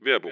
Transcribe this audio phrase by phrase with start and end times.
[0.00, 0.30] Werbung.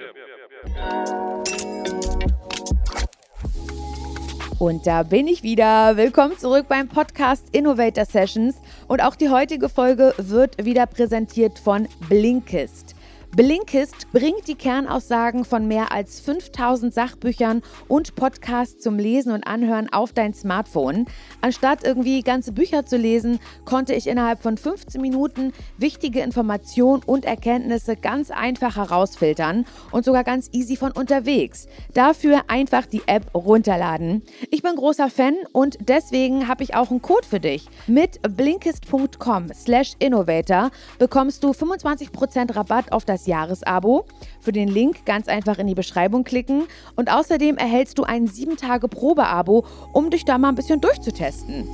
[4.59, 5.97] Und da bin ich wieder.
[5.97, 8.55] Willkommen zurück beim Podcast Innovator Sessions.
[8.87, 12.96] Und auch die heutige Folge wird wieder präsentiert von Blinkist.
[13.37, 19.93] Blinkist bringt die Kernaussagen von mehr als 5000 Sachbüchern und Podcasts zum Lesen und Anhören
[19.93, 21.05] auf dein Smartphone.
[21.39, 27.25] Anstatt irgendwie ganze Bücher zu lesen, konnte ich innerhalb von 15 Minuten wichtige Informationen und
[27.25, 31.67] Erkenntnisse ganz einfach herausfiltern und sogar ganz easy von unterwegs.
[31.93, 34.23] Dafür einfach die App runterladen.
[34.49, 37.67] Ich bin großer Fan und deswegen habe ich auch einen Code für dich.
[37.85, 44.05] Mit blinkist.com/innovator bekommst du 25% Rabatt auf das Jahresabo.
[44.41, 46.67] Für den Link ganz einfach in die Beschreibung klicken.
[46.95, 51.67] Und außerdem erhältst du ein 7-Tage-Probeabo, um dich da mal ein bisschen durchzutesten.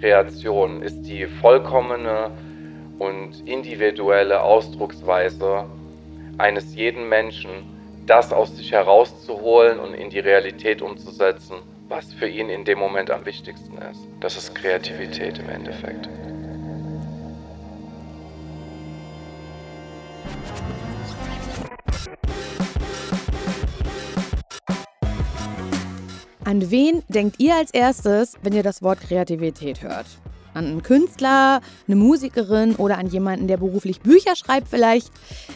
[0.00, 2.32] Kreation ist die vollkommene
[2.98, 5.66] und individuelle Ausdrucksweise
[6.38, 7.50] eines jeden Menschen,
[8.06, 11.56] das aus sich herauszuholen und in die Realität umzusetzen,
[11.92, 14.00] was für ihn in dem Moment am wichtigsten ist.
[14.18, 16.08] Das ist Kreativität im Endeffekt.
[26.44, 30.06] An wen denkt ihr als erstes, wenn ihr das Wort Kreativität hört?
[30.54, 35.10] An einen Künstler, eine Musikerin oder an jemanden, der beruflich Bücher schreibt vielleicht.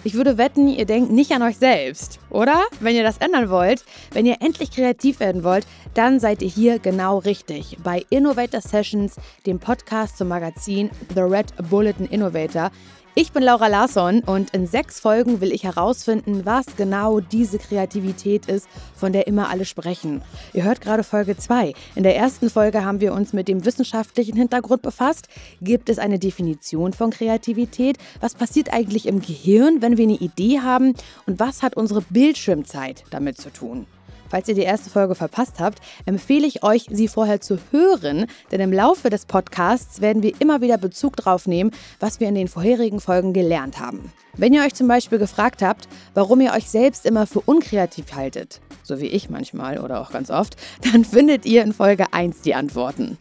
[0.05, 2.64] Ich würde wetten, ihr denkt nicht an euch selbst, oder?
[2.80, 6.78] Wenn ihr das ändern wollt, wenn ihr endlich kreativ werden wollt, dann seid ihr hier
[6.78, 7.78] genau richtig.
[7.83, 12.70] Bei Innovator Sessions, dem Podcast zum Magazin The Red Bulletin Innovator.
[13.19, 18.45] Ich bin Laura Larsson und in sechs Folgen will ich herausfinden, was genau diese Kreativität
[18.45, 20.20] ist, von der immer alle sprechen.
[20.53, 21.73] Ihr hört gerade Folge 2.
[21.95, 25.28] In der ersten Folge haben wir uns mit dem wissenschaftlichen Hintergrund befasst.
[25.62, 27.97] Gibt es eine Definition von Kreativität?
[28.20, 30.92] Was passiert eigentlich im Gehirn, wenn wir eine Idee haben?
[31.25, 33.86] Und was hat unsere Bildschirmzeit damit zu tun?
[34.29, 38.61] Falls ihr die erste Folge verpasst habt, empfehle ich euch, sie vorher zu hören, denn
[38.61, 41.70] im Laufe des Podcasts werden wir immer wieder Bezug drauf nehmen,
[42.01, 44.13] was wir in den vorherigen Folgen gelernt haben.
[44.39, 48.61] Wenn ihr euch zum Beispiel gefragt habt, warum ihr euch selbst immer für unkreativ haltet,
[48.83, 50.57] so wie ich manchmal oder auch ganz oft,
[50.92, 53.19] dann findet ihr in Folge 1 die Antworten.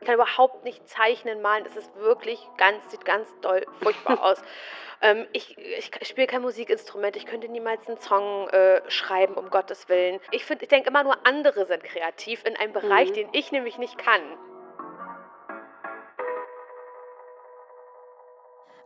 [0.00, 1.64] Ich kann überhaupt nicht zeichnen, malen.
[1.64, 4.38] Das ist wirklich ganz, sieht ganz doll furchtbar aus.
[5.02, 9.88] Ähm, ich, ich spiele kein Musikinstrument, ich könnte niemals einen Song äh, schreiben, um Gottes
[9.88, 10.20] Willen.
[10.30, 13.14] Ich, ich denke immer nur, andere sind kreativ in einem Bereich, mhm.
[13.14, 14.22] den ich nämlich nicht kann.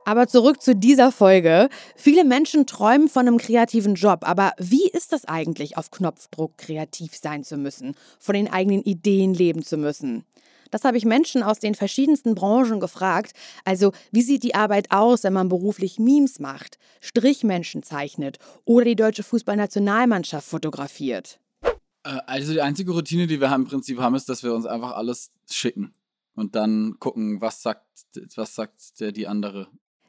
[0.05, 1.69] Aber zurück zu dieser Folge.
[1.95, 7.15] Viele Menschen träumen von einem kreativen Job, aber wie ist das eigentlich, auf Knopfdruck kreativ
[7.15, 10.25] sein zu müssen, von den eigenen Ideen leben zu müssen?
[10.71, 13.33] Das habe ich Menschen aus den verschiedensten Branchen gefragt.
[13.65, 18.97] Also, wie sieht die Arbeit aus, wenn man beruflich Memes macht, Strichmenschen zeichnet oder die
[18.97, 21.39] deutsche Fußballnationalmannschaft fotografiert?
[22.05, 24.93] Äh, also, die einzige Routine, die wir im Prinzip haben, ist, dass wir uns einfach
[24.93, 25.95] alles schicken
[26.35, 27.85] und dann gucken, was sagt,
[28.37, 29.69] was sagt der die andere.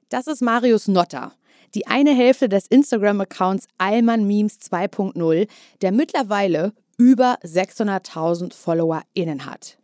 [0.09, 1.33] Das ist Marius Notter
[1.73, 5.47] die eine Hälfte des Instagram-Accounts Allmann Memes 2.0,
[5.81, 9.77] der mittlerweile über 600.000 FollowerInnen hat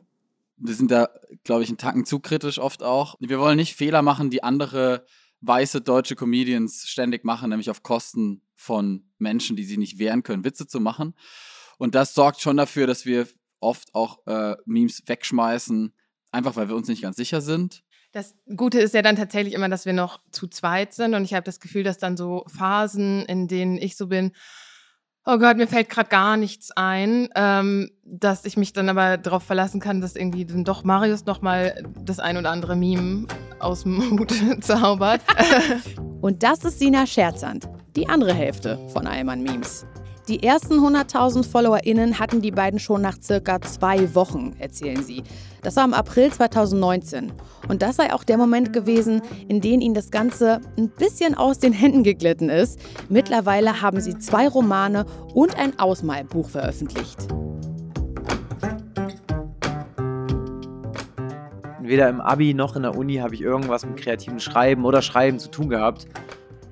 [0.58, 1.10] wir sind da,
[1.44, 3.16] glaube ich, einen Tacken zu kritisch oft auch.
[3.20, 5.06] Wir wollen nicht Fehler machen, die andere
[5.42, 10.44] weiße deutsche Comedians ständig machen, nämlich auf Kosten von Menschen, die sich nicht wehren können,
[10.44, 11.14] Witze zu machen.
[11.78, 13.28] Und das sorgt schon dafür, dass wir
[13.60, 15.94] oft auch äh, Memes wegschmeißen,
[16.32, 17.84] einfach weil wir uns nicht ganz sicher sind.
[18.14, 21.34] Das Gute ist ja dann tatsächlich immer, dass wir noch zu zweit sind und ich
[21.34, 24.32] habe das Gefühl, dass dann so Phasen, in denen ich so bin,
[25.28, 29.44] oh Gott, mir fällt gerade gar nichts ein, ähm, dass ich mich dann aber darauf
[29.44, 33.28] verlassen kann, dass irgendwie dann doch Marius nochmal das ein oder andere Meme
[33.60, 35.22] aus dem Hut zaubert.
[36.22, 39.86] Und das ist Sina Scherzand, die andere Hälfte von Allmann Memes.
[40.28, 45.24] Die ersten 100.000 FollowerInnen hatten die beiden schon nach circa zwei Wochen, erzählen sie.
[45.62, 47.32] Das war im April 2019.
[47.70, 51.60] Und das sei auch der Moment gewesen, in dem ihnen das Ganze ein bisschen aus
[51.60, 52.78] den Händen geglitten ist.
[53.08, 57.30] Mittlerweile haben sie zwei Romane und ein Ausmalbuch veröffentlicht.
[61.80, 65.40] Weder im Abi noch in der Uni habe ich irgendwas mit kreativem Schreiben oder Schreiben
[65.40, 66.06] zu tun gehabt.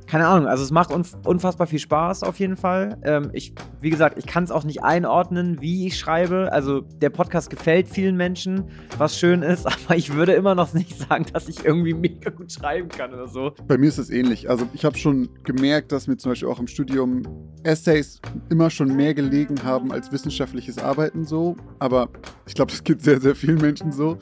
[0.08, 2.98] Keine Ahnung, also es macht unf unfassbar viel Spaß auf jeden Fall.
[3.04, 6.52] Ähm, ich, wie gesagt, ich kann es auch nicht einordnen, wie ich schreibe.
[6.52, 8.66] Also der Podcast gefällt vielen Menschen,
[8.98, 12.52] was schön ist, aber ich würde immer noch nicht sagen, dass ich irgendwie mega gut
[12.52, 13.54] schreiben kann oder so.
[13.68, 14.50] Bei mir ist es ähnlich.
[14.50, 17.24] Also ich habe schon gemerkt, dass mir zum Beispiel auch im Studium
[17.64, 21.56] Essays immer schon mehr gelegen haben als wissenschaftliches Arbeiten so.
[21.80, 22.10] Aber
[22.46, 24.18] ich glaube, das geht sehr, sehr vielen Menschen so.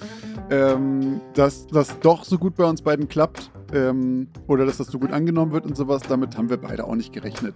[0.49, 4.99] Ähm, dass das doch so gut bei uns beiden klappt ähm, oder dass das so
[4.99, 7.55] gut angenommen wird und sowas, damit haben wir beide auch nicht gerechnet.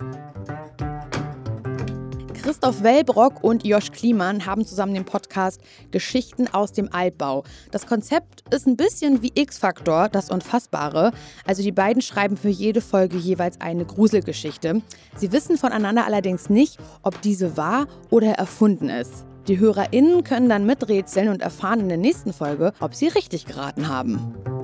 [2.48, 5.60] Christoph Wellbrock und Josh Kliemann haben zusammen den Podcast
[5.92, 7.44] Geschichten aus dem Altbau.
[7.72, 11.12] Das Konzept ist ein bisschen wie X-Faktor, das Unfassbare.
[11.46, 14.82] Also die beiden schreiben für jede Folge jeweils eine Gruselgeschichte.
[15.18, 19.26] Sie wissen voneinander allerdings nicht, ob diese wahr oder erfunden ist.
[19.50, 23.90] Die HörerInnen können dann miträtseln und erfahren in der nächsten Folge, ob sie richtig geraten
[23.90, 24.57] haben.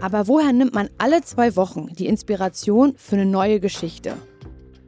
[0.00, 4.14] Aber woher nimmt man alle zwei Wochen die Inspiration für eine neue Geschichte?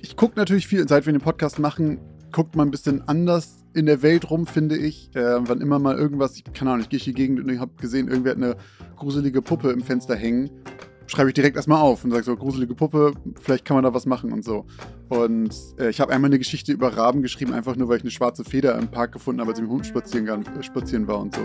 [0.00, 1.98] Ich gucke natürlich viel, seit wir den Podcast machen,
[2.30, 5.14] guckt man ein bisschen anders in der Welt rum, finde ich.
[5.14, 7.72] Äh, wann immer mal irgendwas, ich keine Ahnung, ich gehe hier Gegend und ich habe
[7.80, 8.56] gesehen, irgendwer hat eine
[8.96, 10.50] gruselige Puppe im Fenster hängen.
[11.06, 14.04] Schreibe ich direkt erstmal auf und sage so, gruselige Puppe, vielleicht kann man da was
[14.04, 14.66] machen und so.
[15.08, 18.10] Und äh, ich habe einmal eine Geschichte über Raben geschrieben, einfach nur, weil ich eine
[18.10, 21.18] schwarze Feder im Park gefunden habe, als ich mit dem Hund spazieren, äh, spazieren war
[21.18, 21.40] und so.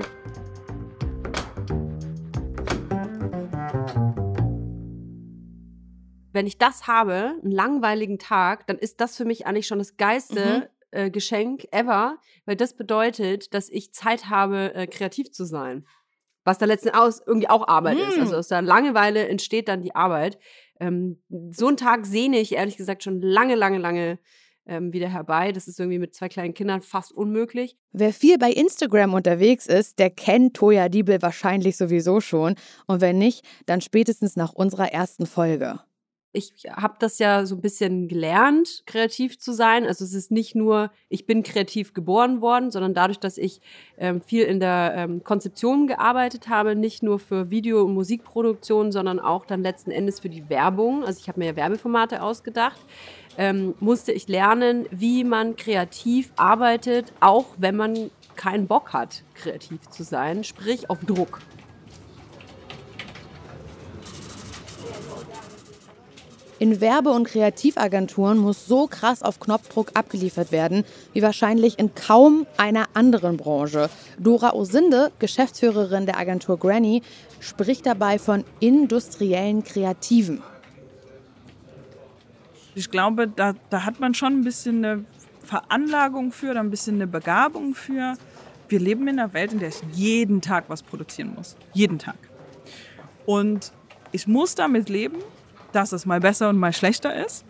[6.33, 9.97] Wenn ich das habe, einen langweiligen Tag, dann ist das für mich eigentlich schon das
[9.97, 10.63] geilste mhm.
[10.91, 15.85] äh, Geschenk ever, weil das bedeutet, dass ich Zeit habe, äh, kreativ zu sein.
[16.43, 18.03] Was da letzten aus irgendwie auch Arbeit mhm.
[18.03, 18.19] ist.
[18.19, 20.37] Also aus der Langeweile entsteht dann die Arbeit.
[20.79, 21.21] Ähm,
[21.51, 24.19] so einen Tag sehne ich ehrlich gesagt schon lange, lange, lange
[24.65, 25.51] ähm, wieder herbei.
[25.51, 27.77] Das ist irgendwie mit zwei kleinen Kindern fast unmöglich.
[27.91, 32.55] Wer viel bei Instagram unterwegs ist, der kennt Toya Diebel wahrscheinlich sowieso schon.
[32.87, 35.79] Und wenn nicht, dann spätestens nach unserer ersten Folge
[36.33, 39.85] ich habe das ja so ein bisschen gelernt, kreativ zu sein.
[39.85, 43.61] Also es ist nicht nur, ich bin kreativ geboren worden, sondern dadurch, dass ich
[43.99, 49.19] ähm, viel in der ähm, Konzeption gearbeitet habe, nicht nur für Video- und Musikproduktion, sondern
[49.19, 51.03] auch dann letzten Endes für die Werbung.
[51.03, 52.81] Also ich habe mir ja Werbeformate ausgedacht.
[53.37, 59.87] Ähm, musste ich lernen, wie man kreativ arbeitet, auch wenn man keinen Bock hat, kreativ
[59.89, 61.39] zu sein, sprich auf Druck.
[66.63, 72.47] In Werbe- und Kreativagenturen muss so krass auf Knopfdruck abgeliefert werden, wie wahrscheinlich in kaum
[72.55, 73.89] einer anderen Branche.
[74.17, 77.01] Dora Osinde, Geschäftsführerin der Agentur Granny,
[77.41, 80.41] spricht dabei von industriellen Kreativen.
[82.75, 85.05] Ich glaube, da, da hat man schon ein bisschen eine
[85.41, 88.13] Veranlagung für, ein bisschen eine Begabung für.
[88.69, 91.57] Wir leben in einer Welt, in der ich jeden Tag was produzieren muss.
[91.73, 92.15] Jeden Tag.
[93.25, 93.73] Und
[94.13, 95.17] ich muss damit leben,
[95.73, 97.45] dass es mal besser und mal schlechter ist.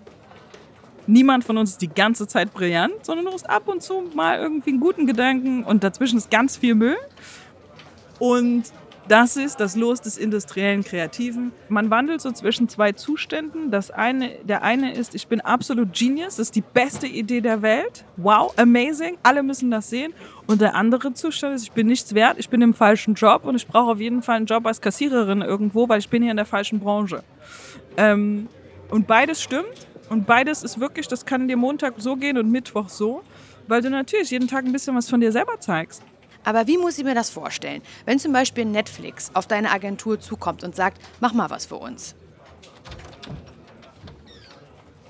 [1.06, 4.40] Niemand von uns ist die ganze Zeit brillant, sondern du hast ab und zu mal
[4.40, 6.98] irgendwie einen guten Gedanken und dazwischen ist ganz viel Müll.
[8.20, 8.72] Und
[9.10, 11.52] das ist das Los des industriellen Kreativen.
[11.68, 13.70] Man wandelt so zwischen zwei Zuständen.
[13.70, 17.62] Das eine, der eine ist, ich bin absolut Genius, das ist die beste Idee der
[17.62, 18.06] Welt.
[18.16, 20.14] Wow, amazing, alle müssen das sehen.
[20.48, 23.56] Und der andere Zustand ist, ich bin nichts wert, ich bin im falschen Job und
[23.56, 26.38] ich brauche auf jeden Fall einen Job als Kassiererin irgendwo, weil ich bin hier in
[26.38, 27.24] der falschen Branche.
[27.98, 28.48] Ähm,
[28.90, 29.88] und beides stimmt.
[30.10, 33.24] Und beides ist wirklich, das kann dir Montag so gehen und Mittwoch so,
[33.68, 36.04] weil du natürlich jeden Tag ein bisschen was von dir selber zeigst.
[36.44, 40.64] Aber wie muss ich mir das vorstellen, wenn zum Beispiel Netflix auf deine Agentur zukommt
[40.64, 42.16] und sagt, mach mal was für uns?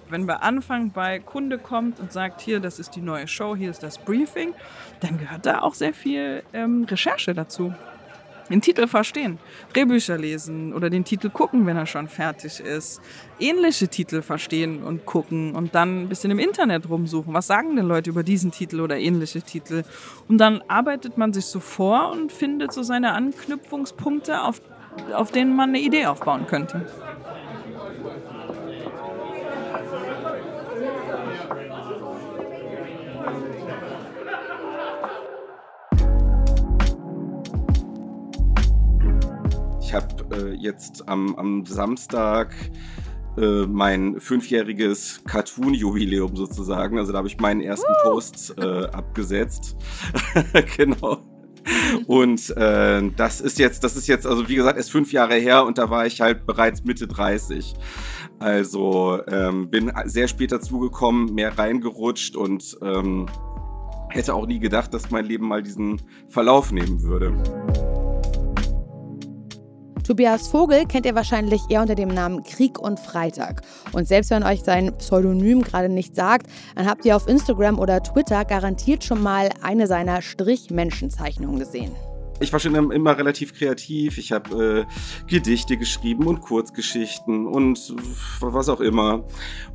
[0.09, 3.71] Wenn wir anfangen bei Kunde kommt und sagt, hier, das ist die neue Show, hier
[3.71, 4.53] ist das Briefing,
[4.99, 7.73] dann gehört da auch sehr viel ähm, Recherche dazu
[8.49, 9.39] den Titel verstehen,
[9.73, 13.01] Drehbücher lesen oder den Titel gucken, wenn er schon fertig ist,
[13.39, 17.33] ähnliche Titel verstehen und gucken und dann ein bisschen im Internet rumsuchen.
[17.33, 19.83] Was sagen denn Leute über diesen Titel oder ähnliche Titel?
[20.27, 24.61] Und dann arbeitet man sich so vor und findet so seine Anknüpfungspunkte, auf,
[25.13, 26.85] auf denen man eine Idee aufbauen könnte.
[40.33, 42.55] Äh, jetzt am, am Samstag
[43.37, 46.97] äh, mein fünfjähriges Cartoon-Jubiläum sozusagen.
[46.97, 48.09] Also da habe ich meinen ersten uh.
[48.09, 49.75] Post äh, abgesetzt.
[50.77, 51.23] genau.
[52.07, 55.65] Und äh, das ist jetzt, das ist jetzt, also wie gesagt, erst fünf Jahre her
[55.65, 57.73] und da war ich halt bereits Mitte 30.
[58.39, 63.27] Also ähm, bin sehr spät dazugekommen, mehr reingerutscht und ähm,
[64.09, 67.33] hätte auch nie gedacht, dass mein Leben mal diesen Verlauf nehmen würde.
[70.03, 73.61] Tobias Vogel kennt ihr wahrscheinlich eher unter dem Namen Krieg und Freitag.
[73.93, 78.03] Und selbst wenn euch sein Pseudonym gerade nicht sagt, dann habt ihr auf Instagram oder
[78.03, 81.93] Twitter garantiert schon mal eine seiner Strichmenschenzeichnungen gesehen.
[82.43, 84.17] Ich war schon immer relativ kreativ.
[84.17, 87.95] Ich habe äh, Gedichte geschrieben und Kurzgeschichten und
[88.41, 89.25] was auch immer.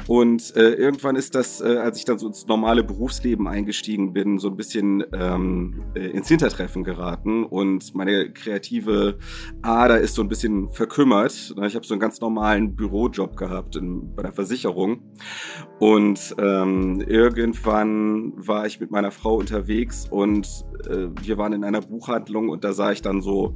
[0.07, 4.39] Und äh, irgendwann ist das, äh, als ich dann so ins normale Berufsleben eingestiegen bin,
[4.39, 7.45] so ein bisschen ähm, äh, ins Hintertreffen geraten.
[7.45, 9.19] Und meine kreative
[9.63, 11.55] Ader ist so ein bisschen verkümmert.
[11.67, 15.01] Ich habe so einen ganz normalen Bürojob gehabt in, bei der Versicherung.
[15.79, 20.47] Und ähm, irgendwann war ich mit meiner Frau unterwegs und
[20.87, 23.55] äh, wir waren in einer Buchhandlung und da sah ich dann so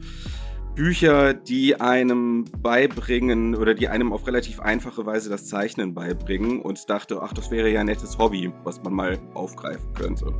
[0.75, 6.88] Bücher, die einem beibringen oder die einem auf relativ einfache Weise das Zeichnen beibringen und
[6.88, 10.32] dachte, ach, das wäre ja ein nettes Hobby, was man mal aufgreifen könnte.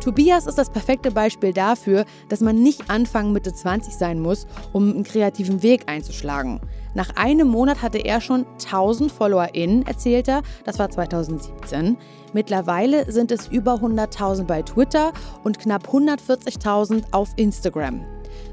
[0.00, 4.90] Tobias ist das perfekte Beispiel dafür, dass man nicht Anfang Mitte 20 sein muss, um
[4.90, 6.60] einen kreativen Weg einzuschlagen.
[6.94, 10.42] Nach einem Monat hatte er schon 1000 FollowerInnen, erzählt er.
[10.64, 11.98] Das war 2017.
[12.32, 15.12] Mittlerweile sind es über 100.000 bei Twitter
[15.44, 18.04] und knapp 140.000 auf Instagram.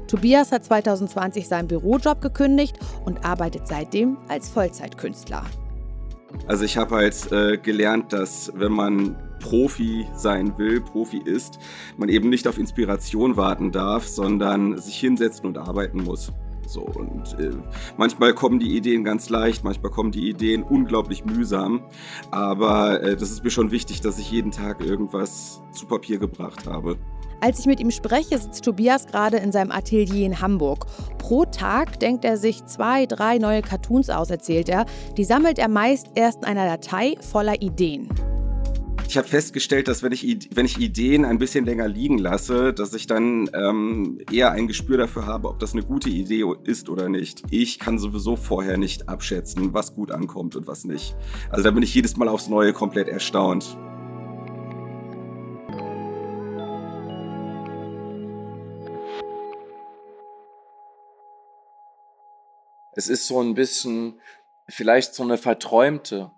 [0.06, 5.44] Tobias hat 2020 seinen Bürojob gekündigt und arbeitet seitdem als Vollzeitkünstler.
[6.46, 11.58] Also ich habe halt äh, gelernt, dass wenn man Profi sein will, Profi ist,
[11.96, 16.32] man eben nicht auf Inspiration warten darf, sondern sich hinsetzen und arbeiten muss.
[16.66, 17.52] So, und äh,
[17.96, 21.82] manchmal kommen die Ideen ganz leicht, manchmal kommen die Ideen unglaublich mühsam.
[22.30, 26.66] Aber äh, das ist mir schon wichtig, dass ich jeden Tag irgendwas zu Papier gebracht
[26.66, 26.98] habe.
[27.40, 30.86] Als ich mit ihm spreche, sitzt Tobias gerade in seinem Atelier in Hamburg.
[31.18, 34.86] Pro Tag denkt er sich zwei, drei neue Cartoons aus, erzählt er.
[35.16, 38.08] Die sammelt er meist erst in einer Datei voller Ideen.
[39.08, 42.92] Ich habe festgestellt, dass wenn ich, wenn ich Ideen ein bisschen länger liegen lasse, dass
[42.92, 47.08] ich dann ähm, eher ein Gespür dafür habe, ob das eine gute Idee ist oder
[47.08, 47.42] nicht.
[47.50, 51.16] Ich kann sowieso vorher nicht abschätzen, was gut ankommt und was nicht.
[51.48, 53.78] Also da bin ich jedes Mal aufs Neue komplett erstaunt.
[62.98, 64.20] Es ist so ein bisschen
[64.68, 66.32] vielleicht so eine verträumte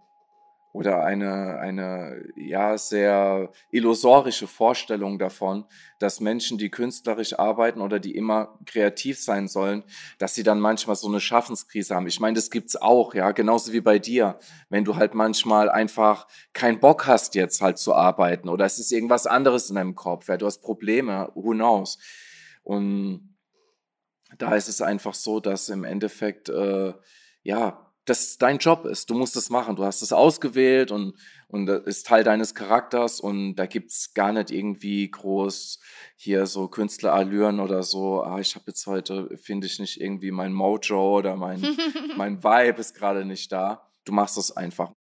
[0.74, 5.64] oder eine, eine ja sehr illusorische Vorstellung davon,
[6.00, 9.84] dass Menschen, die künstlerisch arbeiten oder die immer kreativ sein sollen,
[10.18, 12.06] dass sie dann manchmal so eine Schaffenskrise haben.
[12.06, 14.38] Ich meine, das gibt's auch, ja, genauso wie bei dir,
[14.68, 18.92] wenn du halt manchmal einfach keinen Bock hast jetzt halt zu arbeiten oder es ist
[18.92, 21.98] irgendwas anderes in deinem Kopf, ja, du hast Probleme, who knows.
[22.62, 23.29] Und
[24.38, 26.94] da ist es einfach so, dass im Endeffekt äh,
[27.42, 29.10] ja das dein Job ist.
[29.10, 29.76] Du musst es machen.
[29.76, 31.14] Du hast es ausgewählt und,
[31.48, 35.78] und das ist Teil deines Charakters und da gibt es gar nicht irgendwie groß
[36.16, 38.22] hier so Künstlerallüren oder so.
[38.22, 41.60] Ah, ich habe jetzt heute, finde ich nicht irgendwie mein Mojo oder mein,
[42.16, 43.88] mein Vibe ist gerade nicht da.
[44.04, 44.92] Du machst es einfach.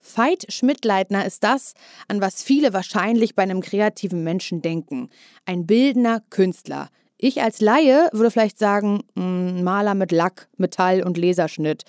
[0.00, 1.74] Veit Schmidtleitner ist das,
[2.08, 5.10] an was viele wahrscheinlich bei einem kreativen Menschen denken.
[5.44, 6.90] Ein bildender Künstler.
[7.26, 11.84] Ich als Laie würde vielleicht sagen, hm, Maler mit Lack, Metall und Laserschnitt.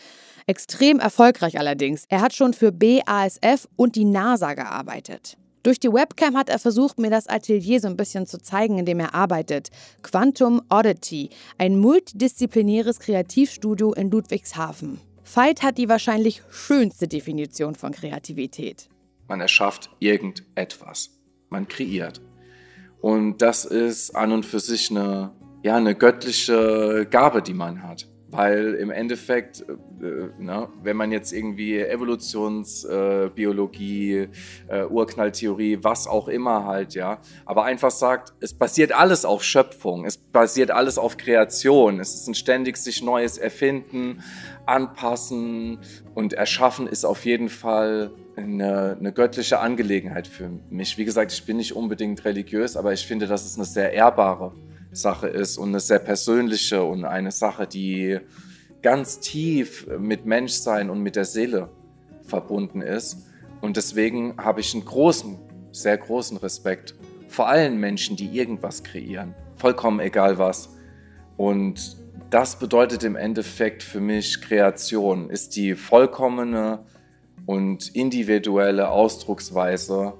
[0.47, 2.05] Extrem erfolgreich allerdings.
[2.07, 5.35] Er hat schon für BASF und die NASA gearbeitet.
[5.61, 8.85] Durch die Webcam hat er versucht, mir das Atelier so ein bisschen zu zeigen, in
[8.85, 9.71] dem er arbeitet.
[10.03, 15.01] Quantum Oddity, ein multidisziplinäres Kreativstudio in Ludwigshafen.
[15.25, 18.87] Veit hat die wahrscheinlich schönste Definition von Kreativität.
[19.27, 21.09] Man erschafft irgendetwas.
[21.49, 22.21] Man kreiert.
[23.05, 25.29] Und das ist an und für sich eine,
[25.61, 28.07] ja, eine göttliche Gabe, die man hat.
[28.29, 34.29] Weil im Endeffekt, äh, na, ne, wenn man jetzt irgendwie Evolutionsbiologie, äh,
[34.69, 40.05] äh, Urknalltheorie, was auch immer halt, ja, aber einfach sagt, es basiert alles auf Schöpfung,
[40.05, 44.23] es basiert alles auf Kreation, es ist ein ständig sich Neues erfinden,
[44.65, 45.77] anpassen
[46.15, 50.97] und erschaffen ist auf jeden Fall eine, eine göttliche Angelegenheit für mich.
[50.97, 54.53] Wie gesagt, ich bin nicht unbedingt religiös, aber ich finde, das ist eine sehr ehrbare
[54.91, 58.19] Sache ist und eine sehr persönliche und eine Sache, die
[58.81, 61.69] ganz tief mit Menschsein und mit der Seele
[62.23, 63.25] verbunden ist.
[63.61, 65.37] Und deswegen habe ich einen großen,
[65.71, 66.95] sehr großen Respekt
[67.27, 69.33] vor allen Menschen, die irgendwas kreieren.
[69.55, 70.69] Vollkommen egal was.
[71.37, 71.97] Und
[72.29, 76.85] das bedeutet im Endeffekt für mich Kreation, ist die vollkommene
[77.45, 80.13] und individuelle Ausdrucksweise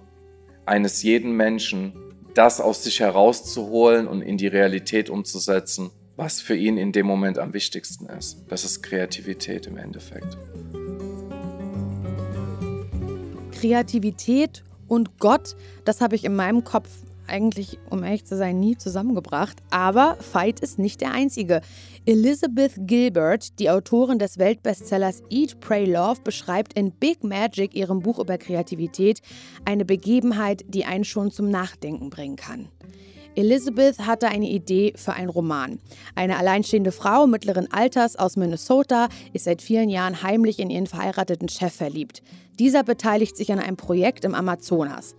[0.66, 1.94] eines jeden Menschen,
[2.34, 7.40] das aus sich herauszuholen und in die Realität umzusetzen, was für ihn in dem Moment
[7.40, 8.44] am wichtigsten ist.
[8.48, 10.38] Das ist Kreativität im Endeffekt.
[13.52, 16.90] Kreativität und Gott, das habe ich in meinem Kopf
[17.28, 19.58] eigentlich, um ehrlich zu sein, nie zusammengebracht.
[19.72, 21.62] Aber Veit ist nicht der einzige.
[22.08, 28.20] Elizabeth Gilbert, die Autorin des Weltbestsellers Eat, Pray, Love, beschreibt in Big Magic, ihrem Buch
[28.20, 29.22] über Kreativität,
[29.66, 32.70] eine Begebenheit, die einen schon zum Nachdenken bringen kann.
[33.34, 35.80] Elizabeth hatte eine Idee für einen Roman.
[36.14, 41.50] Eine alleinstehende Frau mittleren Alters aus Minnesota ist seit vielen Jahren heimlich in ihren verheirateten
[41.50, 42.22] Chef verliebt.
[42.60, 45.16] Dieser beteiligt sich an einem Projekt im Amazonas.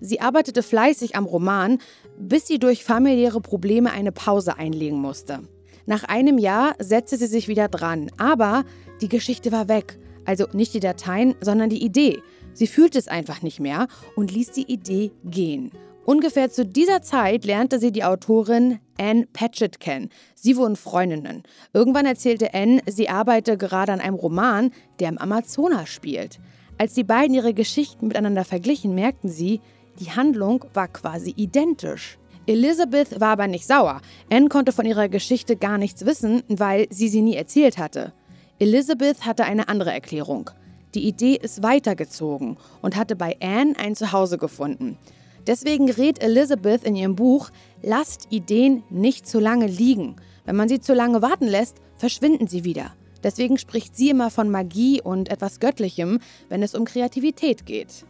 [0.00, 1.80] Sie arbeitete fleißig am Roman,
[2.18, 5.40] bis sie durch familiäre Probleme eine Pause einlegen musste.
[5.86, 8.64] Nach einem Jahr setzte sie sich wieder dran, aber
[9.00, 9.98] die Geschichte war weg.
[10.24, 12.22] Also nicht die Dateien, sondern die Idee.
[12.52, 15.72] Sie fühlte es einfach nicht mehr und ließ die Idee gehen.
[16.04, 20.10] Ungefähr zu dieser Zeit lernte sie die Autorin Anne Patchett kennen.
[20.34, 21.42] Sie wurden Freundinnen.
[21.72, 26.40] Irgendwann erzählte Anne, sie arbeite gerade an einem Roman, der im Amazonas spielt.
[26.78, 29.60] Als die beiden ihre Geschichten miteinander verglichen, merkten sie,
[30.00, 32.18] die Handlung war quasi identisch.
[32.50, 34.00] Elizabeth war aber nicht sauer.
[34.28, 38.12] Anne konnte von ihrer Geschichte gar nichts wissen, weil sie sie nie erzählt hatte.
[38.58, 40.50] Elizabeth hatte eine andere Erklärung.
[40.96, 44.98] Die Idee ist weitergezogen und hatte bei Anne ein Zuhause gefunden.
[45.46, 47.50] Deswegen rät Elizabeth in ihrem Buch,
[47.82, 50.16] lasst Ideen nicht zu lange liegen.
[50.44, 52.90] Wenn man sie zu lange warten lässt, verschwinden sie wieder.
[53.22, 58.04] Deswegen spricht sie immer von Magie und etwas Göttlichem, wenn es um Kreativität geht.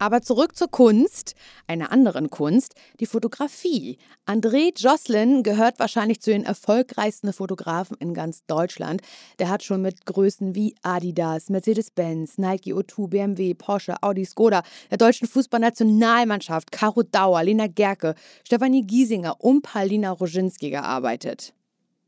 [0.00, 1.34] Aber zurück zur Kunst,
[1.66, 3.98] einer anderen Kunst, die Fotografie.
[4.26, 9.02] André Jocelyn gehört wahrscheinlich zu den erfolgreichsten Fotografen in ganz Deutschland.
[9.38, 14.96] Der hat schon mit Größen wie Adidas, Mercedes-Benz, Nike O2, BMW, Porsche, Audi, Skoda, der
[14.96, 21.52] deutschen Fußballnationalmannschaft, Caro Dauer, Lena Gerke, Stefanie Giesinger und Paulina Roginski gearbeitet.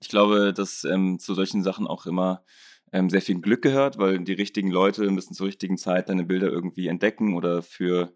[0.00, 2.42] Ich glaube, dass ähm, zu solchen Sachen auch immer
[2.92, 6.49] ähm, sehr viel Glück gehört, weil die richtigen Leute müssen zur richtigen Zeit deine Bilder
[6.49, 8.12] irgendwie entdecken oder für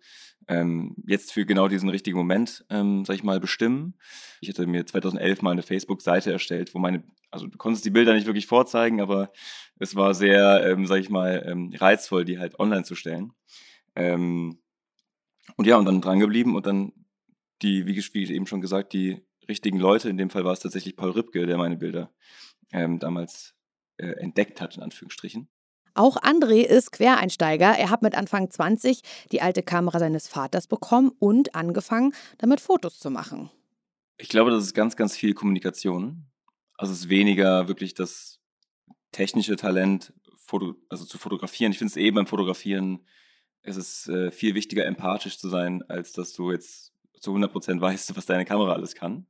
[0.48, 3.94] ähm, jetzt für genau diesen richtigen Moment, ähm, sag ich mal, bestimmen.
[4.40, 8.14] Ich hatte mir 2011 mal eine Facebook-Seite erstellt, wo meine, also du konntest die Bilder
[8.14, 9.32] nicht wirklich vorzeigen, aber
[9.78, 13.32] es war sehr, ähm, sag ich mal, ähm, reizvoll, die halt online zu stellen.
[13.96, 14.60] Ähm,
[15.56, 16.92] und ja, und dann dran geblieben und dann
[17.62, 20.96] die, wie, wie eben schon gesagt, die richtigen Leute, in dem Fall war es tatsächlich
[20.96, 22.12] Paul Ripke, der meine Bilder
[22.72, 23.54] ähm, damals
[23.98, 25.48] äh, entdeckt hat, in Anführungsstrichen.
[25.94, 27.78] Auch André ist Quereinsteiger.
[27.78, 29.00] Er hat mit Anfang 20
[29.32, 33.50] die alte Kamera seines Vaters bekommen und angefangen, damit Fotos zu machen.
[34.18, 36.26] Ich glaube, das ist ganz, ganz viel Kommunikation.
[36.76, 38.40] Also es ist weniger wirklich das
[39.12, 41.72] technische Talent, Foto, also zu fotografieren.
[41.72, 43.06] Ich finde es eben beim Fotografieren,
[43.62, 48.16] es ist äh, viel wichtiger, empathisch zu sein, als dass du jetzt zu 100% weißt,
[48.16, 49.26] was deine Kamera alles kann.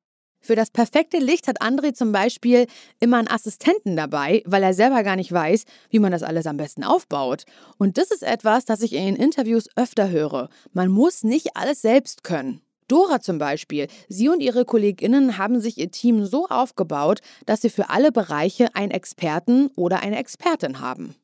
[0.47, 2.69] Für das perfekte Licht hat André zum Beispiel
[3.01, 6.57] immer einen Assistenten dabei, weil er selber gar nicht weiß, wie man das alles am
[6.57, 7.47] besten aufbaut.
[7.79, 10.49] Und das ist etwas, das ich in Interviews öfter höre.
[10.73, 12.61] Man muss nicht alles selbst können.
[12.87, 13.89] Dora zum Beispiel.
[14.09, 18.73] Sie und ihre KollegInnen haben sich ihr Team so aufgebaut, dass sie für alle Bereiche
[18.77, 21.17] einen Experten oder eine Expertin haben.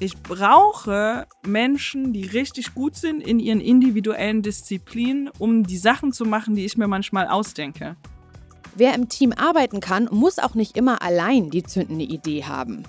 [0.00, 6.24] Ich brauche Menschen, die richtig gut sind in ihren individuellen Disziplinen, um die Sachen zu
[6.24, 7.96] machen, die ich mir manchmal ausdenke.
[8.76, 12.84] Wer im Team arbeiten kann, muss auch nicht immer allein die zündende Idee haben.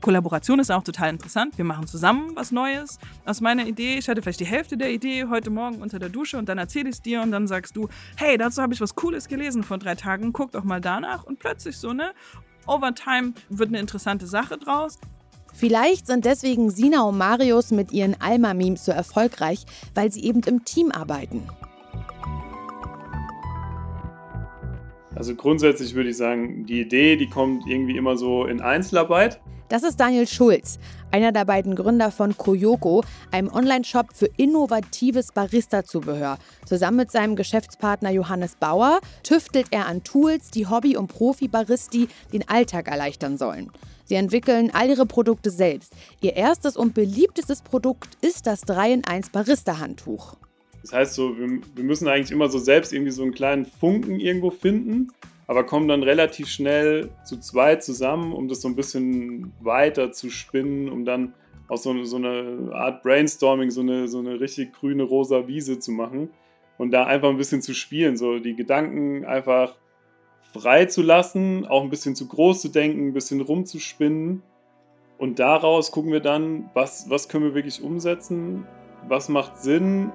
[0.00, 1.58] Kollaboration ist auch total interessant.
[1.58, 2.98] Wir machen zusammen was Neues.
[3.26, 6.38] Aus meiner Idee, ich hatte vielleicht die Hälfte der Idee heute Morgen unter der Dusche
[6.38, 8.94] und dann erzähle ich es dir und dann sagst du, hey, dazu habe ich was
[8.94, 12.12] Cooles gelesen vor drei Tagen, guck doch mal danach und plötzlich so, ne?
[12.66, 14.98] Overtime wird eine interessante Sache draus.
[15.56, 19.64] Vielleicht sind deswegen Sina und Marius mit ihren Alma-Memes so erfolgreich,
[19.94, 21.48] weil sie eben im Team arbeiten.
[25.14, 29.40] Also grundsätzlich würde ich sagen, die Idee, die kommt irgendwie immer so in Einzelarbeit.
[29.70, 30.78] Das ist Daniel Schulz,
[31.16, 36.36] einer der beiden Gründer von Koyoko, einem Online-Shop für innovatives Barista-Zubehör.
[36.66, 42.46] Zusammen mit seinem Geschäftspartner Johannes Bauer tüftelt er an Tools, die Hobby- und Profi-Baristi den
[42.50, 43.70] Alltag erleichtern sollen.
[44.04, 45.94] Sie entwickeln all ihre Produkte selbst.
[46.20, 50.36] Ihr erstes und beliebtestes Produkt ist das 3-in-1 Barista-Handtuch.
[50.82, 54.20] Das heißt so, wir, wir müssen eigentlich immer so selbst irgendwie so einen kleinen Funken
[54.20, 55.08] irgendwo finden,
[55.46, 60.30] aber kommen dann relativ schnell zu zweit zusammen, um das so ein bisschen weiter zu
[60.30, 61.34] spinnen, um dann
[61.68, 65.92] aus so, so eine Art Brainstorming so eine, so eine richtig grüne rosa Wiese zu
[65.92, 66.30] machen
[66.78, 69.76] und da einfach ein bisschen zu spielen, so die Gedanken einfach
[70.52, 74.42] frei zu lassen, auch ein bisschen zu groß zu denken, ein bisschen rumzuspinnen.
[75.18, 78.66] Und daraus gucken wir dann, was, was können wir wirklich umsetzen,
[79.08, 80.12] was macht Sinn.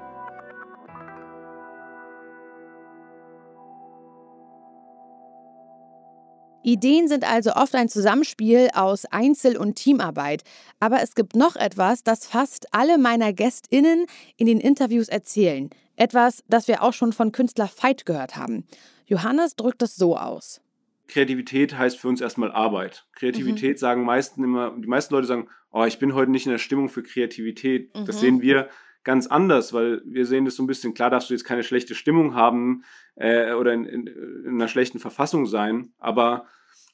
[6.63, 10.43] Ideen sind also oft ein Zusammenspiel aus Einzel- und Teamarbeit.
[10.79, 14.05] Aber es gibt noch etwas, das fast alle meiner GästInnen
[14.37, 15.69] in den Interviews erzählen.
[15.95, 18.65] Etwas, das wir auch schon von Künstler Veit gehört haben.
[19.05, 20.61] Johannes drückt es so aus.
[21.07, 23.05] Kreativität heißt für uns erstmal Arbeit.
[23.13, 23.79] Kreativität mhm.
[23.79, 26.89] sagen meisten immer, die meisten Leute sagen, oh, ich bin heute nicht in der Stimmung
[26.89, 27.93] für Kreativität.
[27.93, 28.05] Mhm.
[28.05, 28.69] Das sehen wir
[29.03, 31.95] ganz anders, weil wir sehen das so ein bisschen, klar darfst du jetzt keine schlechte
[31.95, 32.83] Stimmung haben
[33.15, 36.45] äh, oder in, in, in einer schlechten Verfassung sein, aber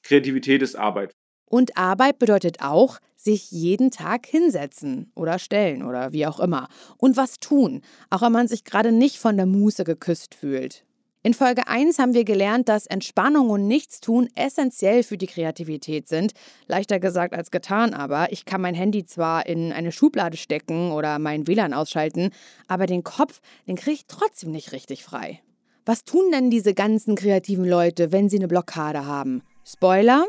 [0.04, 1.16] Kreativität ist Arbeit.
[1.50, 6.68] Und Arbeit bedeutet auch, sich jeden Tag hinsetzen oder stellen oder wie auch immer
[6.98, 10.86] und was tun, auch wenn man sich gerade nicht von der Muße geküsst fühlt.
[11.28, 16.32] In Folge 1 haben wir gelernt, dass Entspannung und Nichtstun essentiell für die Kreativität sind.
[16.68, 21.20] Leichter gesagt als getan, aber ich kann mein Handy zwar in eine Schublade stecken oder
[21.20, 22.30] mein WLAN ausschalten,
[22.70, 25.42] aber den Kopf, den kriege ich trotzdem nicht richtig frei.
[25.86, 29.44] Was tun denn diese ganzen kreativen Leute, wenn sie eine Blockade haben?
[29.66, 30.28] Spoiler,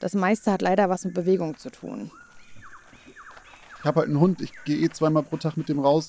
[0.00, 2.10] das meiste hat leider was mit Bewegung zu tun.
[3.80, 6.08] Ich habe halt einen Hund, ich gehe eh zweimal pro Tag mit dem raus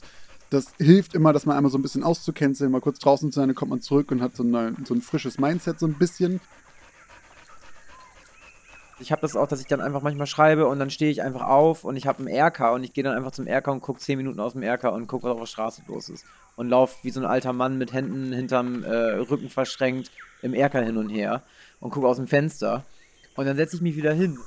[0.49, 3.49] das hilft immer, dass man einmal so ein bisschen auszucanceln, mal kurz draußen zu sein,
[3.49, 6.41] dann kommt man zurück und hat so, eine, so ein frisches Mindset so ein bisschen.
[9.01, 11.43] Ich habe das auch, dass ich dann einfach manchmal schreibe und dann stehe ich einfach
[11.43, 13.99] auf und ich habe einen RK und ich gehe dann einfach zum RK und gucke
[13.99, 16.25] 10 Minuten aus dem RK und gucke, was auf der Straße los ist.
[16.57, 20.83] Und laufe wie so ein alter Mann mit Händen hinterm äh, Rücken verschränkt im RK
[20.83, 21.43] hin und her
[21.79, 22.83] und gucke aus dem Fenster.
[23.35, 24.37] Und dann setze ich mich wieder hin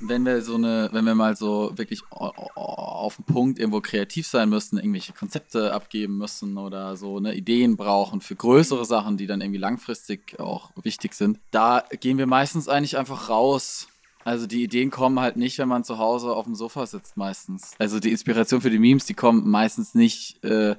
[0.00, 4.48] wenn wir so eine, wenn wir mal so wirklich auf den Punkt irgendwo kreativ sein
[4.48, 9.40] müssen, irgendwelche Konzepte abgeben müssen oder so eine Ideen brauchen für größere Sachen, die dann
[9.40, 13.88] irgendwie langfristig auch wichtig sind, da gehen wir meistens eigentlich einfach raus.
[14.24, 17.72] Also die Ideen kommen halt nicht, wenn man zu Hause auf dem Sofa sitzt meistens.
[17.78, 20.76] Also die Inspiration für die Memes, die kommen meistens nicht äh,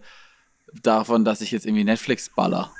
[0.84, 2.72] davon, dass ich jetzt irgendwie Netflix baller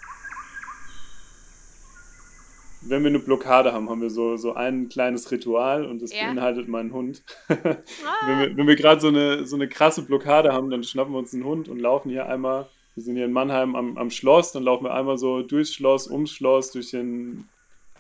[2.82, 6.26] wenn wir eine Blockade haben, haben wir so, so ein kleines Ritual und das ja.
[6.26, 7.24] beinhaltet meinen Hund.
[7.50, 7.56] ah.
[8.26, 11.20] Wenn wir, wenn wir gerade so eine, so eine krasse Blockade haben, dann schnappen wir
[11.20, 14.52] uns einen Hund und laufen hier einmal, wir sind hier in Mannheim am, am Schloss,
[14.52, 17.48] dann laufen wir einmal so durchs Schloss, ums Schloss, durch den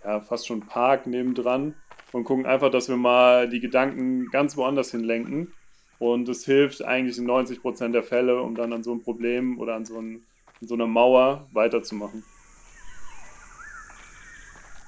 [0.04, 1.76] ja, fast schon Park nebendran
[2.12, 5.54] und gucken einfach, dass wir mal die Gedanken ganz woanders hinlenken.
[6.00, 9.60] Und es hilft eigentlich in 90 Prozent der Fälle, um dann an so ein Problem
[9.60, 10.24] oder an so, ein,
[10.62, 12.24] an so einer Mauer weiterzumachen.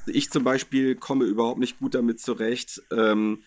[0.08, 3.44] Ich zum Beispiel komme überhaupt nicht gut damit zurecht, ähm,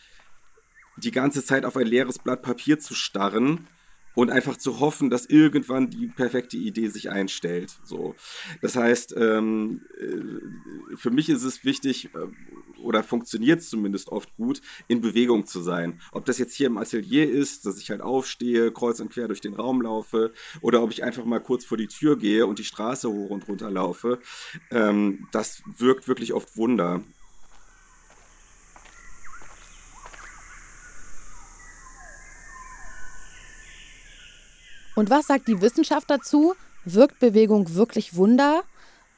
[0.96, 3.66] die ganze Zeit auf ein leeres Blatt Papier zu starren
[4.14, 7.76] und einfach zu hoffen, dass irgendwann die perfekte Idee sich einstellt.
[7.84, 8.14] So,
[8.62, 12.28] das heißt, ähm, äh, für mich ist es wichtig äh,
[12.84, 16.00] oder funktioniert es zumindest oft gut, in Bewegung zu sein.
[16.12, 19.40] Ob das jetzt hier im Atelier ist, dass ich halt aufstehe, kreuz und quer durch
[19.40, 22.64] den Raum laufe, oder ob ich einfach mal kurz vor die Tür gehe und die
[22.64, 24.18] Straße hoch und runter laufe,
[24.70, 27.02] ähm, das wirkt wirklich oft Wunder.
[34.94, 36.54] Und was sagt die Wissenschaft dazu?
[36.84, 38.62] Wirkt Bewegung wirklich Wunder?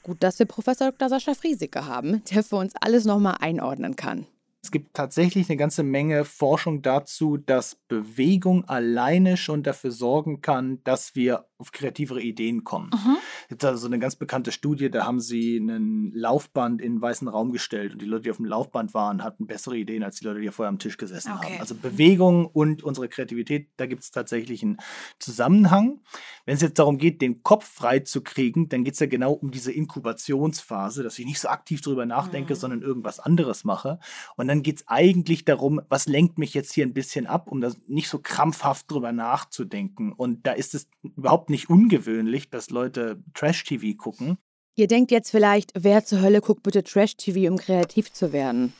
[0.06, 1.08] Gut, dass wir Professor Dr.
[1.08, 4.24] Sascha Friesike haben, der für uns alles nochmal einordnen kann.
[4.62, 10.78] Es gibt tatsächlich eine ganze Menge Forschung dazu, dass Bewegung alleine schon dafür sorgen kann,
[10.84, 12.90] dass wir auf kreativere Ideen kommen.
[12.92, 13.16] Mhm.
[13.44, 17.28] Es gibt also eine ganz bekannte Studie, da haben sie einen Laufband in einen weißen
[17.28, 20.26] Raum gestellt und die Leute, die auf dem Laufband waren, hatten bessere Ideen als die
[20.26, 21.52] Leute, die vorher am Tisch gesessen okay.
[21.52, 21.60] haben.
[21.60, 24.78] Also Bewegung und unsere Kreativität, da gibt es tatsächlich einen
[25.18, 26.00] Zusammenhang.
[26.44, 29.32] Wenn es jetzt darum geht, den Kopf frei zu kriegen, dann geht es ja genau
[29.32, 32.58] um diese Inkubationsphase, dass ich nicht so aktiv darüber nachdenke, mhm.
[32.58, 33.98] sondern irgendwas anderes mache.
[34.36, 37.60] Und dann geht es eigentlich darum, was lenkt mich jetzt hier ein bisschen ab, um
[37.60, 40.12] das nicht so krampfhaft drüber nachzudenken.
[40.12, 44.38] Und da ist es überhaupt überhaupt nicht ungewöhnlich, dass Leute Trash-TV gucken.
[44.74, 48.72] Ihr denkt jetzt vielleicht, wer zur Hölle guckt bitte Trash-TV, um kreativ zu werden?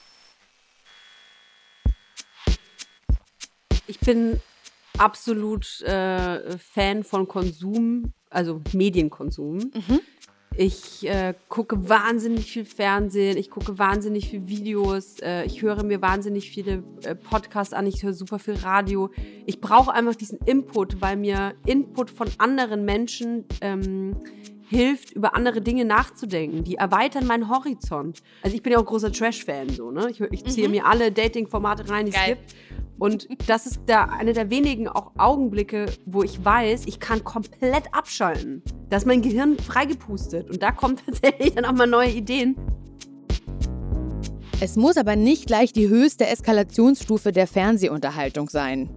[3.87, 4.41] Ich bin
[4.99, 9.59] absolut äh, Fan von Konsum, also Medienkonsum.
[9.59, 10.01] Mhm.
[10.59, 16.01] Ich äh, gucke wahnsinnig viel Fernsehen, ich gucke wahnsinnig viel Videos, äh, ich höre mir
[16.01, 19.11] wahnsinnig viele äh, Podcasts an, ich höre super viel Radio.
[19.45, 24.17] Ich brauche einfach diesen Input, weil mir Input von anderen Menschen ähm,
[24.69, 26.65] hilft, über andere Dinge nachzudenken.
[26.65, 28.23] Die erweitern meinen Horizont.
[28.43, 30.09] Also ich bin ja auch großer Trash-Fan, so, ne?
[30.11, 30.75] Ich, ich ziehe mhm.
[30.75, 32.55] mir alle Dating-Formate rein, die es gibt.
[32.99, 37.93] Und das ist der, einer der wenigen auch Augenblicke, wo ich weiß, ich kann komplett
[37.93, 38.63] abschalten.
[38.89, 42.57] Da ist mein Gehirn freigepustet und da kommen tatsächlich dann auch mal neue Ideen.
[44.61, 48.89] Es muss aber nicht gleich die höchste Eskalationsstufe der Fernsehunterhaltung sein.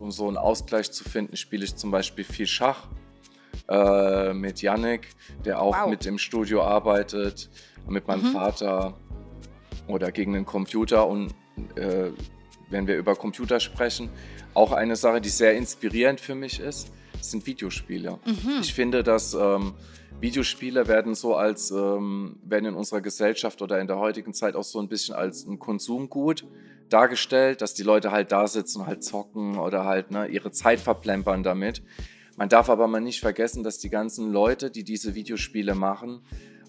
[0.00, 2.88] Um so einen Ausgleich zu finden, spiele ich zum Beispiel viel Schach
[3.68, 5.10] äh, mit Yannick,
[5.44, 5.88] der auch wow.
[5.90, 7.48] mit im Studio arbeitet.
[7.88, 8.32] mit meinem Mhm.
[8.32, 8.94] Vater
[9.88, 11.06] oder gegen den Computer.
[11.08, 11.34] Und
[11.76, 12.10] äh,
[12.70, 14.08] wenn wir über Computer sprechen,
[14.54, 18.18] auch eine Sache, die sehr inspirierend für mich ist, sind Videospiele.
[18.24, 18.60] Mhm.
[18.60, 19.74] Ich finde, dass ähm,
[20.20, 24.64] Videospiele werden so als, ähm, werden in unserer Gesellschaft oder in der heutigen Zeit auch
[24.64, 26.46] so ein bisschen als ein Konsumgut
[26.88, 30.80] dargestellt, dass die Leute halt da sitzen und halt zocken oder halt ne, ihre Zeit
[30.80, 31.82] verplempern damit.
[32.36, 36.22] Man darf aber mal nicht vergessen, dass die ganzen Leute, die diese Videospiele machen,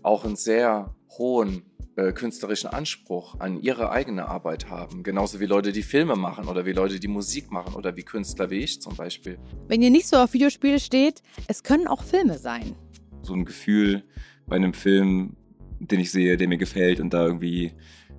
[0.04, 1.64] auch einen sehr hohen
[1.98, 5.04] äh, künstlerischen Anspruch an ihre eigene Arbeit haben.
[5.04, 8.50] Genauso wie Leute, die Filme machen oder wie Leute, die Musik machen oder wie Künstler
[8.50, 9.38] wie ich zum Beispiel.
[9.68, 12.76] Wenn ihr nicht so auf Videospiele steht, es können auch Filme sein.
[13.24, 14.04] so ein Gefühl
[14.48, 15.36] bei einem Film,
[15.80, 17.74] den ich sehe, der mir gefällt und da irgendwie,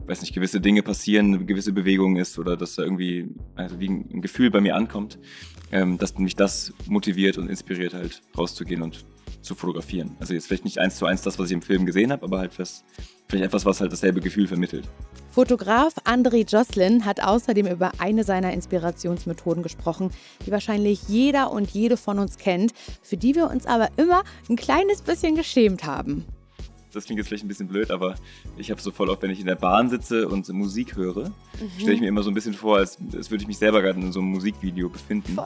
[0.07, 3.89] weiß nicht, gewisse Dinge passieren, eine gewisse Bewegung ist oder dass da irgendwie, also wie
[3.89, 5.19] ein Gefühl bei mir ankommt,
[5.73, 9.05] ähm, dass mich das motiviert und inspiriert halt rauszugehen und
[9.41, 10.17] zu fotografieren.
[10.21, 12.39] Also jetzt vielleicht nicht eins zu eins das, was ich im Film gesehen habe, aber
[12.39, 12.85] halt was,
[13.29, 14.89] vielleicht etwas, was halt dasselbe Gefühl vermittelt.
[15.31, 20.11] Fotograf André Jocelyn hat außerdem über eine seiner Inspirationsmethoden gesprochen,
[20.47, 24.57] die wahrscheinlich jeder und jede von uns kennt, für die wir uns aber immer ein
[24.57, 26.27] kleines bisschen geschämt haben.
[26.93, 28.15] Das klingt jetzt vielleicht ein bisschen blöd, aber
[28.57, 31.71] ich habe so voll oft, wenn ich in der Bahn sitze und Musik höre, Mhm.
[31.79, 34.01] stelle ich mir immer so ein bisschen vor, als, als würde ich mich selber gerade
[34.01, 35.37] in so einem Musikvideo befinden.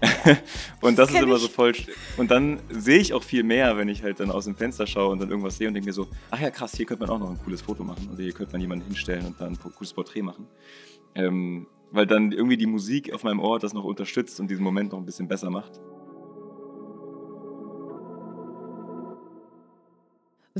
[0.80, 1.42] und das, ist kenn immer ich.
[1.42, 1.74] so voll.
[2.16, 5.10] Und dann sehe ich auch viel mehr, wenn ich halt dann aus dem Fenster schaue
[5.10, 7.18] und dann irgendwas sehe und denke mir so, ach ja, krass, hier könnte man auch
[7.18, 9.92] noch ein cooles Foto machen oder hier könnte man jemanden hinstellen und dann ein cooles
[9.92, 10.46] Porträt machen.
[11.14, 14.92] Ähm, weil dann irgendwie die Musik auf meinem Ohr das noch unterstützt und diesen Moment
[14.92, 15.80] noch ein bisschen besser macht.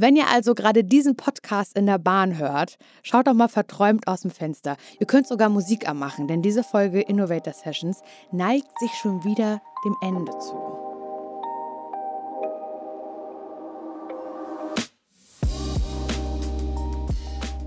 [0.00, 4.20] Wenn ihr also gerade diesen Podcast in der Bahn hört, schaut doch mal verträumt aus
[4.20, 4.76] dem Fenster.
[5.00, 9.96] Ihr könnt sogar Musik anmachen, denn diese Folge Innovator Sessions neigt sich schon wieder dem
[10.00, 10.54] Ende zu.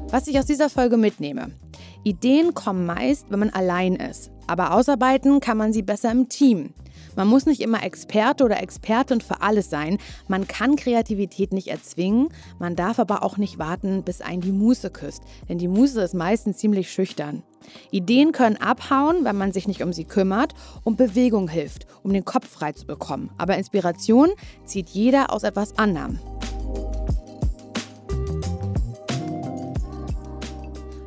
[0.10, 1.52] Was ich aus dieser Folge mitnehme.
[2.06, 4.32] Ideen kommen meist, wenn man allein ist.
[4.48, 6.74] Aber ausarbeiten kann man sie besser im Team.
[7.16, 9.98] Man muss nicht immer Experte oder Expertin für alles sein.
[10.28, 12.30] Man kann Kreativität nicht erzwingen.
[12.60, 15.24] Man darf aber auch nicht warten, bis einen die Muse küsst.
[15.50, 17.44] Denn die Muse ist meistens ziemlich schüchtern.
[17.92, 20.54] Ideen können abhauen, wenn man sich nicht um sie kümmert.
[20.84, 23.30] Und Bewegung hilft, um den Kopf frei zu bekommen.
[23.38, 24.30] Aber Inspiration
[24.66, 26.20] zieht jeder aus etwas anderem.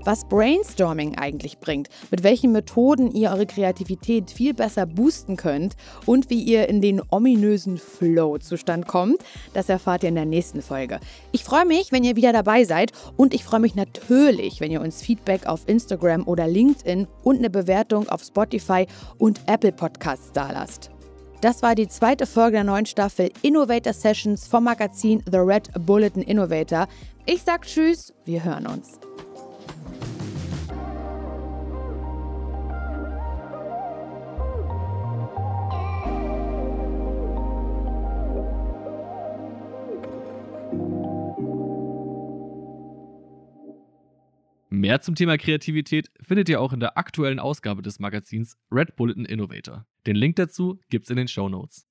[0.05, 5.75] Was Brainstorming eigentlich bringt, mit welchen Methoden ihr eure Kreativität viel besser boosten könnt
[6.07, 9.19] und wie ihr in den ominösen Flow-Zustand kommt,
[9.53, 11.01] das erfahrt ihr in der nächsten Folge.
[11.33, 14.81] Ich freue mich, wenn ihr wieder dabei seid und ich freue mich natürlich, wenn ihr
[14.81, 18.87] uns Feedback auf Instagram oder LinkedIn und eine Bewertung auf Spotify
[19.19, 20.91] und Apple Podcasts dalasst.
[21.41, 26.23] Das war die zweite Folge der neuen Staffel Innovator Sessions vom Magazin The Red Bulletin
[26.23, 26.89] Innovator.
[27.27, 28.99] Ich sag Tschüss, wir hören uns.
[44.85, 49.25] Mehr zum Thema Kreativität findet ihr auch in der aktuellen Ausgabe des Magazins Red Bulletin
[49.25, 49.87] Innovator.
[50.07, 51.87] Den Link dazu gibt's in den Show Notes.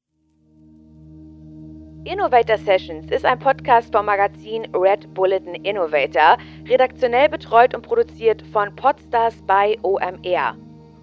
[2.05, 6.37] Innovator Sessions ist ein Podcast vom Magazin Red Bulletin Innovator,
[6.69, 10.55] redaktionell betreut und produziert von Podstars bei OMR.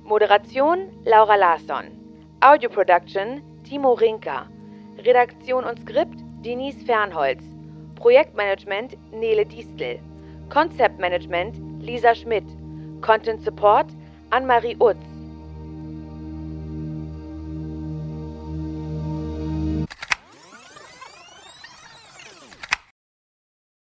[0.05, 1.87] Moderation Laura Larsson.
[2.38, 4.48] Audio Production Timo Rinker.
[4.98, 7.42] Redaktion und Skript Denise Fernholz.
[7.96, 9.98] Projektmanagement Nele Distel.
[10.50, 12.44] Konzeptmanagement Lisa Schmidt.
[13.00, 13.87] Content Support
[14.31, 15.10] Anne-Marie Utz.